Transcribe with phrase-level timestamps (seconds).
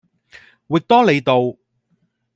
[0.67, 1.55] 域多利道